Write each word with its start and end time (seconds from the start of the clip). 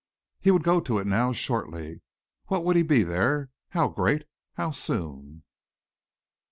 He 0.39 0.49
would 0.49 0.63
go 0.63 0.79
to 0.79 0.97
it 0.97 1.05
now, 1.05 1.31
shortly. 1.31 2.01
What 2.47 2.65
would 2.65 2.75
he 2.75 2.81
be 2.81 3.03
there? 3.03 3.51
How 3.69 3.87
great? 3.87 4.23
How 4.55 4.71
soon? 4.71 5.43